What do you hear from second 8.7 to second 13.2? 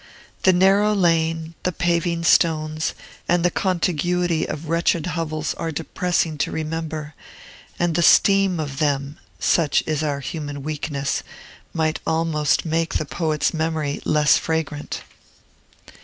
them (such is our human weakness) might almost make the